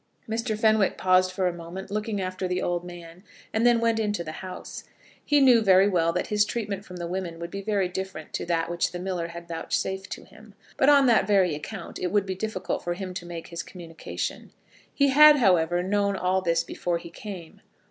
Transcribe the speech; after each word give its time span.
Mr. 0.27 0.57
Fenwick 0.57 0.97
paused 0.97 1.31
for 1.31 1.45
a 1.47 1.53
minute, 1.53 1.91
looking 1.91 2.19
after 2.19 2.47
the 2.47 2.59
old 2.59 2.83
man, 2.83 3.23
and 3.53 3.67
then 3.67 3.79
went 3.79 3.99
into 3.99 4.23
the 4.23 4.31
house. 4.41 4.83
He 5.23 5.39
knew 5.39 5.61
very 5.61 5.87
well 5.87 6.11
that 6.13 6.25
his 6.25 6.43
treatment 6.43 6.83
from 6.83 6.95
the 6.95 7.05
women 7.05 7.37
would 7.37 7.51
be 7.51 7.61
very 7.61 7.87
different 7.87 8.33
to 8.33 8.45
that 8.47 8.67
which 8.67 8.93
the 8.93 8.97
miller 8.99 9.27
had 9.27 9.47
vouchsafed 9.47 10.11
to 10.13 10.23
him; 10.23 10.55
but 10.75 10.89
on 10.89 11.05
that 11.05 11.27
very 11.27 11.53
account 11.53 11.99
it 11.99 12.11
would 12.11 12.25
be 12.25 12.33
difficult 12.33 12.83
for 12.83 12.95
him 12.95 13.13
to 13.13 13.27
make 13.27 13.49
his 13.49 13.61
communication. 13.61 14.49
He 14.91 15.09
had, 15.09 15.35
however, 15.35 15.83
known 15.83 16.15
all 16.15 16.41
this 16.41 16.63
before 16.63 16.97
he 16.97 17.11
came. 17.11 17.61